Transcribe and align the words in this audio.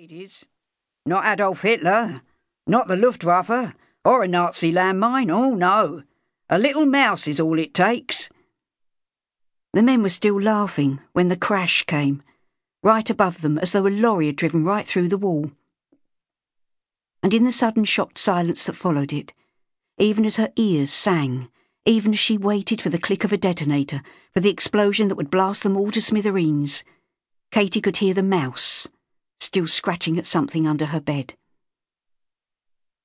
ladies. 0.00 0.46
Not 1.04 1.26
Adolf 1.26 1.60
Hitler, 1.60 2.22
not 2.66 2.88
the 2.88 2.96
Luftwaffe, 2.96 3.74
or 4.02 4.22
a 4.22 4.28
Nazi 4.28 4.72
landmine, 4.72 5.30
oh 5.30 5.50
no. 5.50 6.04
A 6.48 6.58
little 6.58 6.86
mouse 6.86 7.28
is 7.28 7.38
all 7.38 7.58
it 7.58 7.74
takes. 7.74 8.30
The 9.74 9.82
men 9.82 10.02
were 10.02 10.08
still 10.08 10.40
laughing 10.40 11.00
when 11.12 11.28
the 11.28 11.36
crash 11.36 11.82
came, 11.82 12.22
right 12.82 13.10
above 13.10 13.42
them 13.42 13.58
as 13.58 13.72
though 13.72 13.86
a 13.86 13.90
lorry 13.90 14.28
had 14.28 14.36
driven 14.36 14.64
right 14.64 14.88
through 14.88 15.08
the 15.08 15.18
wall. 15.18 15.50
And 17.22 17.34
in 17.34 17.44
the 17.44 17.52
sudden 17.52 17.84
shocked 17.84 18.16
silence 18.16 18.64
that 18.64 18.76
followed 18.76 19.12
it, 19.12 19.34
even 19.98 20.24
as 20.24 20.36
her 20.36 20.50
ears 20.56 20.90
sang, 20.90 21.50
even 21.84 22.14
as 22.14 22.18
she 22.18 22.38
waited 22.38 22.80
for 22.80 22.88
the 22.88 22.96
click 22.96 23.22
of 23.22 23.34
a 23.34 23.36
detonator, 23.36 24.00
for 24.32 24.40
the 24.40 24.48
explosion 24.48 25.08
that 25.08 25.16
would 25.16 25.30
blast 25.30 25.62
them 25.62 25.76
all 25.76 25.90
to 25.90 26.00
smithereens, 26.00 26.84
Katy 27.50 27.82
could 27.82 27.98
hear 27.98 28.14
the 28.14 28.22
mouse 28.22 28.88
still 29.40 29.66
scratching 29.66 30.18
at 30.18 30.26
something 30.26 30.66
under 30.66 30.86
her 30.86 31.00
bed. 31.00 31.34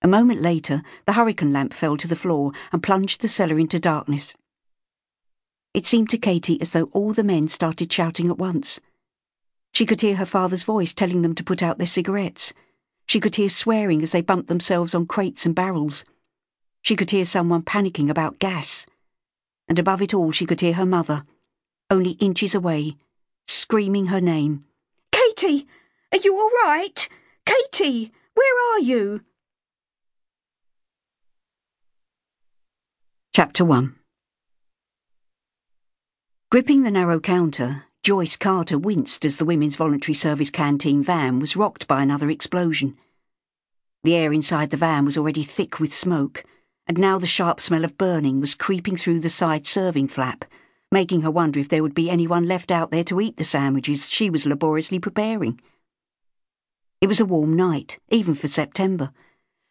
A 0.00 0.08
moment 0.08 0.40
later, 0.40 0.82
the 1.06 1.14
hurricane 1.14 1.52
lamp 1.52 1.74
fell 1.74 1.96
to 1.96 2.06
the 2.06 2.14
floor 2.14 2.52
and 2.70 2.82
plunged 2.82 3.20
the 3.20 3.28
cellar 3.28 3.58
into 3.58 3.80
darkness. 3.80 4.36
It 5.74 5.86
seemed 5.86 6.10
to 6.10 6.18
Katy 6.18 6.60
as 6.60 6.70
though 6.70 6.88
all 6.92 7.12
the 7.12 7.24
men 7.24 7.48
started 7.48 7.92
shouting 7.92 8.28
at 8.28 8.38
once. 8.38 8.80
She 9.72 9.86
could 9.86 10.00
hear 10.00 10.16
her 10.16 10.26
father's 10.26 10.64
voice 10.64 10.94
telling 10.94 11.22
them 11.22 11.34
to 11.34 11.44
put 11.44 11.62
out 11.62 11.78
their 11.78 11.86
cigarettes. 11.86 12.52
She 13.06 13.20
could 13.20 13.36
hear 13.36 13.48
swearing 13.48 14.02
as 14.02 14.12
they 14.12 14.22
bumped 14.22 14.48
themselves 14.48 14.94
on 14.94 15.06
crates 15.06 15.46
and 15.46 15.54
barrels. 15.54 16.04
She 16.82 16.96
could 16.96 17.10
hear 17.10 17.24
someone 17.24 17.62
panicking 17.62 18.08
about 18.08 18.38
gas. 18.38 18.86
And 19.68 19.78
above 19.78 20.00
it 20.00 20.14
all, 20.14 20.32
she 20.32 20.46
could 20.46 20.60
hear 20.60 20.74
her 20.74 20.86
mother, 20.86 21.24
only 21.90 22.12
inches 22.12 22.54
away, 22.54 22.96
screaming 23.46 24.06
her 24.06 24.20
name. 24.20 24.62
Katy! 25.12 25.66
Are 26.10 26.20
you 26.24 26.34
all 26.34 26.50
right? 26.64 27.08
Katy, 27.44 28.12
where 28.34 28.74
are 28.74 28.80
you? 28.80 29.20
Chapter 33.34 33.62
1 33.64 33.94
Gripping 36.50 36.82
the 36.82 36.90
narrow 36.90 37.20
counter, 37.20 37.84
Joyce 38.02 38.36
Carter 38.36 38.78
winced 38.78 39.26
as 39.26 39.36
the 39.36 39.44
Women's 39.44 39.76
Voluntary 39.76 40.14
Service 40.14 40.48
Canteen 40.48 41.02
van 41.02 41.40
was 41.40 41.56
rocked 41.56 41.86
by 41.86 42.00
another 42.00 42.30
explosion. 42.30 42.96
The 44.02 44.16
air 44.16 44.32
inside 44.32 44.70
the 44.70 44.78
van 44.78 45.04
was 45.04 45.18
already 45.18 45.42
thick 45.42 45.78
with 45.78 45.92
smoke, 45.92 46.42
and 46.86 46.96
now 46.96 47.18
the 47.18 47.26
sharp 47.26 47.60
smell 47.60 47.84
of 47.84 47.98
burning 47.98 48.40
was 48.40 48.54
creeping 48.54 48.96
through 48.96 49.20
the 49.20 49.28
side 49.28 49.66
serving 49.66 50.08
flap, 50.08 50.46
making 50.90 51.20
her 51.20 51.30
wonder 51.30 51.60
if 51.60 51.68
there 51.68 51.82
would 51.82 51.94
be 51.94 52.08
anyone 52.08 52.48
left 52.48 52.70
out 52.70 52.90
there 52.90 53.04
to 53.04 53.20
eat 53.20 53.36
the 53.36 53.44
sandwiches 53.44 54.08
she 54.08 54.30
was 54.30 54.46
laboriously 54.46 54.98
preparing. 54.98 55.60
It 57.00 57.06
was 57.06 57.20
a 57.20 57.24
warm 57.24 57.54
night, 57.54 57.98
even 58.08 58.34
for 58.34 58.48
September, 58.48 59.12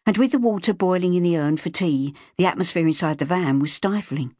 and 0.06 0.16
with 0.16 0.32
the 0.32 0.38
water 0.38 0.72
boiling 0.72 1.12
in 1.12 1.22
the 1.22 1.36
urn 1.36 1.58
for 1.58 1.68
tea, 1.68 2.14
the 2.38 2.46
atmosphere 2.46 2.86
inside 2.86 3.18
the 3.18 3.26
van 3.26 3.58
was 3.58 3.72
stifling. 3.72 4.34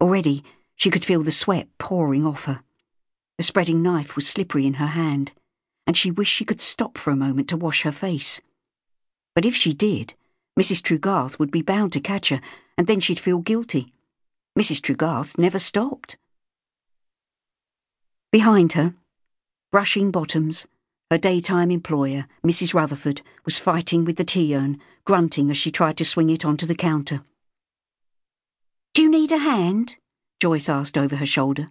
Already, 0.00 0.42
she 0.74 0.90
could 0.90 1.04
feel 1.04 1.22
the 1.22 1.30
sweat 1.30 1.68
pouring 1.76 2.24
off 2.24 2.44
her. 2.44 2.62
The 3.36 3.44
spreading 3.44 3.82
knife 3.82 4.16
was 4.16 4.26
slippery 4.26 4.66
in 4.66 4.74
her 4.74 4.86
hand, 4.86 5.32
and 5.86 5.96
she 5.96 6.10
wished 6.10 6.32
she 6.32 6.46
could 6.46 6.62
stop 6.62 6.96
for 6.96 7.10
a 7.10 7.16
moment 7.16 7.48
to 7.50 7.56
wash 7.58 7.82
her 7.82 7.92
face. 7.92 8.40
But 9.34 9.44
if 9.44 9.54
she 9.54 9.74
did, 9.74 10.14
Mrs. 10.58 10.82
Trugarth 10.82 11.38
would 11.38 11.50
be 11.50 11.60
bound 11.60 11.92
to 11.92 12.00
catch 12.00 12.30
her, 12.30 12.40
and 12.78 12.86
then 12.86 13.00
she'd 13.00 13.20
feel 13.20 13.40
guilty. 13.40 13.92
Mrs. 14.58 14.80
Trugarth 14.80 15.36
never 15.36 15.58
stopped. 15.58 16.16
Behind 18.32 18.72
her, 18.72 18.94
brushing 19.70 20.10
bottoms, 20.10 20.66
her 21.10 21.18
daytime 21.18 21.70
employer, 21.70 22.26
Mrs. 22.44 22.74
Rutherford, 22.74 23.22
was 23.44 23.58
fighting 23.58 24.04
with 24.04 24.16
the 24.16 24.24
tea 24.24 24.56
urn, 24.56 24.80
grunting 25.04 25.50
as 25.50 25.56
she 25.56 25.70
tried 25.70 25.96
to 25.98 26.04
swing 26.04 26.30
it 26.30 26.44
onto 26.44 26.66
the 26.66 26.74
counter. 26.74 27.22
Do 28.92 29.02
you 29.02 29.10
need 29.10 29.30
a 29.30 29.38
hand? 29.38 29.96
Joyce 30.40 30.68
asked 30.68 30.98
over 30.98 31.16
her 31.16 31.26
shoulder. 31.26 31.68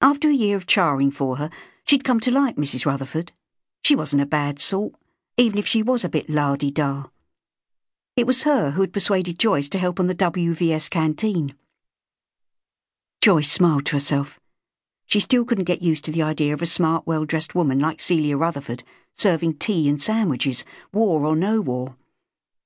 After 0.00 0.30
a 0.30 0.34
year 0.34 0.56
of 0.56 0.66
charring 0.66 1.10
for 1.10 1.36
her, 1.36 1.50
she'd 1.84 2.04
come 2.04 2.20
to 2.20 2.30
like 2.30 2.56
Mrs. 2.56 2.86
Rutherford. 2.86 3.32
She 3.84 3.94
wasn't 3.94 4.22
a 4.22 4.26
bad 4.26 4.58
sort, 4.58 4.94
even 5.36 5.58
if 5.58 5.66
she 5.66 5.82
was 5.82 6.04
a 6.04 6.08
bit 6.08 6.30
la-di-da. 6.30 7.04
It 8.16 8.26
was 8.26 8.44
her 8.44 8.70
who 8.70 8.80
had 8.80 8.94
persuaded 8.94 9.38
Joyce 9.38 9.68
to 9.68 9.78
help 9.78 10.00
on 10.00 10.06
the 10.06 10.14
WVS 10.14 10.88
canteen. 10.88 11.54
Joyce 13.20 13.50
smiled 13.50 13.84
to 13.86 13.96
herself. 13.96 14.40
She 15.06 15.20
still 15.20 15.44
couldn't 15.44 15.64
get 15.64 15.82
used 15.82 16.04
to 16.04 16.10
the 16.10 16.22
idea 16.22 16.52
of 16.52 16.62
a 16.62 16.66
smart, 16.66 17.06
well 17.06 17.24
dressed 17.24 17.54
woman 17.54 17.78
like 17.78 18.00
Celia 18.00 18.36
Rutherford 18.36 18.82
serving 19.16 19.54
tea 19.54 19.88
and 19.88 20.00
sandwiches, 20.00 20.64
war 20.92 21.24
or 21.24 21.34
no 21.34 21.60
war. 21.60 21.96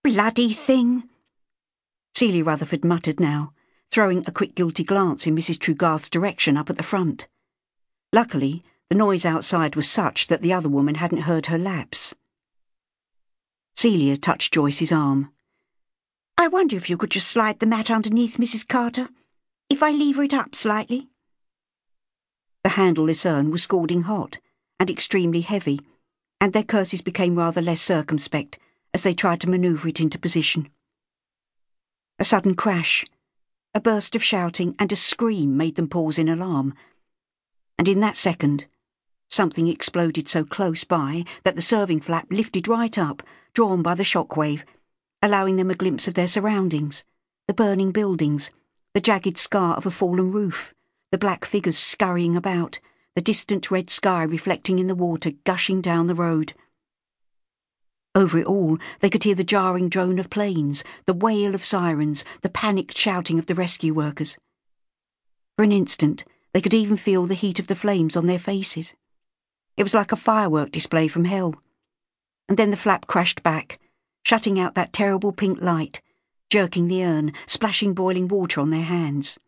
Bloody 0.03 0.53
thing! 0.53 1.09
Celia 2.15 2.43
Rutherford 2.43 2.85
muttered 2.85 3.21
now, 3.21 3.53
throwing 3.91 4.25
a 4.27 4.33
quick 4.33 4.55
guilty 4.55 4.83
glance 4.83 5.27
in 5.27 5.37
Mrs. 5.37 5.59
Trugarth's 5.59 6.11
direction 6.11 6.57
up 6.57 6.69
at 6.69 6.77
the 6.77 6.83
front. 6.83 7.29
Luckily, 8.13 8.63
the 8.89 8.97
noise 8.97 9.25
outside 9.25 9.77
was 9.77 9.89
such 9.89 10.27
that 10.27 10.43
the 10.43 10.53
other 10.53 10.69
woman 10.69 10.97
hadn't 10.97 11.23
heard 11.23 11.47
her 11.47 11.59
lapse. 11.59 12.15
Celia 13.77 14.17
touched 14.17 14.53
Joyce's 14.53 14.91
arm. 14.91 15.31
I 16.37 16.49
wonder 16.49 16.77
if 16.77 16.91
you 16.91 16.97
could 16.97 17.11
just 17.11 17.29
slide 17.29 17.61
the 17.61 17.67
mat 17.67 17.91
underneath, 17.91 18.37
Mrs. 18.37 18.67
Carter, 18.67 19.09
if 19.69 19.83
I 19.83 19.93
lever 19.93 20.25
it 20.25 20.35
up 20.35 20.55
slightly. 20.55 21.10
The 22.63 22.71
handleless 22.71 23.25
urn 23.25 23.51
was 23.51 23.63
scalding 23.63 24.03
hot 24.03 24.39
and 24.79 24.91
extremely 24.91 25.41
heavy, 25.41 25.81
and 26.41 26.53
their 26.53 26.63
curses 26.63 27.01
became 27.01 27.37
rather 27.37 27.63
less 27.63 27.81
circumspect 27.81 28.59
as 28.93 29.03
they 29.03 29.15
tried 29.15 29.41
to 29.41 29.49
manoeuvre 29.49 29.89
it 29.89 30.01
into 30.01 30.19
position. 30.19 30.69
A 32.19 32.25
sudden 32.25 32.55
crash, 32.55 33.05
a 33.75 33.81
burst 33.81 34.15
of 34.15 34.23
shouting, 34.23 34.75
and 34.79 34.93
a 34.93 34.97
scream 34.97 35.57
made 35.57 35.77
them 35.77 35.89
pause 35.89 36.19
in 36.19 36.29
alarm. 36.29 36.75
And 37.79 37.89
in 37.89 38.01
that 38.01 38.17
second, 38.17 38.67
something 39.29 39.69
exploded 39.69 40.29
so 40.29 40.45
close 40.45 40.85
by 40.85 41.25
that 41.45 41.57
the 41.57 41.63
serving 41.63 42.01
flap 42.01 42.27
lifted 42.31 42.69
right 42.69 42.99
up, 42.99 43.23
drawn 43.55 43.81
by 43.81 43.95
the 43.95 44.05
shock 44.05 44.37
wave, 44.37 44.65
allowing 45.23 45.57
them 45.57 45.71
a 45.71 45.75
glimpse 45.75 46.09
of 46.09 46.15
their 46.15 46.29
surroundings 46.29 47.05
the 47.47 47.55
burning 47.55 47.91
buildings, 47.91 48.49
the 48.95 49.01
jagged 49.01 49.37
scar 49.37 49.75
of 49.75 49.85
a 49.85 49.91
fallen 49.91 50.31
roof 50.31 50.73
the 51.11 51.19
black 51.19 51.45
figures 51.45 51.77
scurrying 51.77 52.37
about, 52.37 52.79
the 53.15 53.21
distant 53.21 53.71
red 53.71 53.91
sky 53.91 54.23
reflecting 54.23 54.79
in 54.79 54.87
the 54.87 54.95
water 54.95 55.33
gushing 55.45 55.81
down 55.81 56.07
the 56.07 56.15
road. 56.15 56.53
Over 58.15 58.39
it 58.39 58.47
all, 58.47 58.79
they 59.01 59.11
could 59.11 59.25
hear 59.25 59.35
the 59.35 59.45
jarring 59.45 59.89
drone 59.89 60.19
of 60.19 60.31
planes, 60.31 60.83
the 61.07 61.15
wail 61.15 61.55
of 61.55 61.65
sirens, 61.65 62.25
the 62.43 62.49
panicked 62.49 62.97
shouting 62.97 63.39
of 63.39 63.47
the 63.47 63.55
rescue 63.55 63.95
workers. 63.95 64.37
For 65.57 65.65
an 65.65 65.73
instant, 65.73 66.25
they 66.53 66.61
could 66.61 66.75
even 66.75 66.97
feel 66.97 67.27
the 67.27 67.35
heat 67.35 67.59
of 67.59 67.67
the 67.67 67.77
flames 67.77 68.17
on 68.17 68.27
their 68.27 68.39
faces. 68.39 68.95
It 69.77 69.83
was 69.83 69.95
like 69.95 70.13
a 70.13 70.17
firework 70.17 70.73
display 70.73 71.09
from 71.09 71.25
hell. 71.25 71.55
And 72.49 72.59
then 72.59 72.71
the 72.71 72.77
flap 72.77 73.07
crashed 73.07 73.43
back, 73.43 73.79
shutting 74.25 74.59
out 74.59 74.75
that 74.75 74.93
terrible 74.93 75.33
pink 75.33 75.61
light, 75.61 76.01
jerking 76.51 76.89
the 76.89 77.05
urn, 77.05 77.33
splashing 77.47 77.95
boiling 77.95 78.27
water 78.27 78.61
on 78.61 78.71
their 78.71 78.83
hands. 78.83 79.39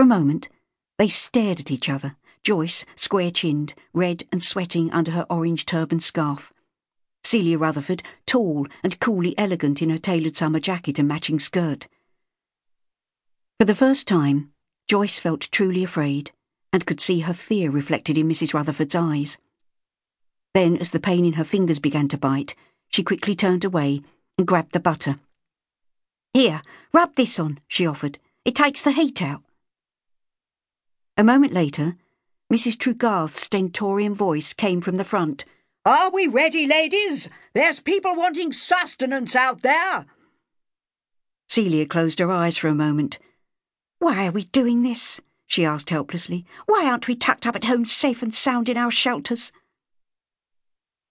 For 0.00 0.04
a 0.04 0.18
moment, 0.18 0.48
they 0.96 1.08
stared 1.08 1.60
at 1.60 1.70
each 1.70 1.90
other, 1.90 2.16
Joyce, 2.42 2.86
square 2.96 3.30
chinned, 3.30 3.74
red 3.92 4.24
and 4.32 4.42
sweating 4.42 4.90
under 4.92 5.10
her 5.10 5.26
orange 5.28 5.66
turban 5.66 6.00
scarf. 6.00 6.54
Celia 7.22 7.58
Rutherford, 7.58 8.02
tall 8.24 8.66
and 8.82 8.98
coolly 8.98 9.36
elegant 9.36 9.82
in 9.82 9.90
her 9.90 9.98
tailored 9.98 10.36
summer 10.36 10.58
jacket 10.58 10.98
and 10.98 11.06
matching 11.06 11.38
skirt. 11.38 11.86
For 13.58 13.66
the 13.66 13.74
first 13.74 14.08
time, 14.08 14.54
Joyce 14.88 15.18
felt 15.18 15.50
truly 15.52 15.84
afraid 15.84 16.32
and 16.72 16.86
could 16.86 17.02
see 17.02 17.20
her 17.20 17.34
fear 17.34 17.70
reflected 17.70 18.16
in 18.16 18.26
Mrs. 18.26 18.54
Rutherford's 18.54 18.94
eyes. 18.94 19.36
Then, 20.54 20.78
as 20.78 20.92
the 20.92 20.98
pain 20.98 21.26
in 21.26 21.34
her 21.34 21.44
fingers 21.44 21.78
began 21.78 22.08
to 22.08 22.16
bite, 22.16 22.54
she 22.88 23.02
quickly 23.02 23.34
turned 23.34 23.66
away 23.66 24.00
and 24.38 24.46
grabbed 24.46 24.72
the 24.72 24.80
butter. 24.80 25.20
Here, 26.32 26.62
rub 26.90 27.16
this 27.16 27.38
on, 27.38 27.58
she 27.68 27.86
offered. 27.86 28.18
It 28.46 28.54
takes 28.54 28.80
the 28.80 28.92
heat 28.92 29.20
out. 29.20 29.42
A 31.20 31.22
moment 31.22 31.52
later, 31.52 31.98
Mrs. 32.50 32.78
Trugarth's 32.78 33.42
stentorian 33.42 34.14
voice 34.14 34.54
came 34.54 34.80
from 34.80 34.94
the 34.94 35.04
front. 35.04 35.44
Are 35.84 36.10
we 36.10 36.26
ready, 36.26 36.66
ladies? 36.66 37.28
There's 37.52 37.78
people 37.78 38.16
wanting 38.16 38.54
sustenance 38.54 39.36
out 39.36 39.60
there. 39.60 40.06
Celia 41.46 41.84
closed 41.84 42.20
her 42.20 42.32
eyes 42.32 42.56
for 42.56 42.68
a 42.68 42.74
moment. 42.74 43.18
Why 43.98 44.28
are 44.28 44.30
we 44.30 44.44
doing 44.44 44.80
this? 44.80 45.20
she 45.46 45.62
asked 45.62 45.90
helplessly. 45.90 46.46
Why 46.64 46.86
aren't 46.86 47.06
we 47.06 47.16
tucked 47.16 47.46
up 47.46 47.54
at 47.54 47.66
home 47.66 47.84
safe 47.84 48.22
and 48.22 48.34
sound 48.34 48.70
in 48.70 48.78
our 48.78 48.90
shelters? 48.90 49.52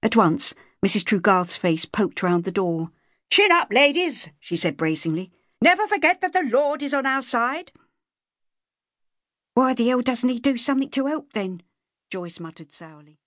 At 0.01 0.15
once, 0.15 0.55
Mrs. 0.83 1.03
Trugarth's 1.03 1.55
face 1.55 1.85
poked 1.85 2.23
round 2.23 2.45
the 2.45 2.51
door. 2.51 2.89
Chin 3.29 3.51
up, 3.51 3.71
ladies, 3.71 4.27
she 4.39 4.55
said 4.55 4.75
bracingly. 4.75 5.29
Never 5.61 5.85
forget 5.85 6.21
that 6.21 6.33
the 6.33 6.49
Lord 6.51 6.81
is 6.81 6.95
on 6.95 7.05
our 7.05 7.21
side. 7.21 7.71
Why 9.59 9.73
the 9.73 9.89
hell 9.89 9.99
doesn't 9.99 10.29
he 10.29 10.39
do 10.39 10.55
something 10.55 10.89
to 10.91 11.07
help 11.07 11.33
then? 11.33 11.63
Joyce 12.09 12.39
muttered 12.39 12.71
sourly. 12.71 13.17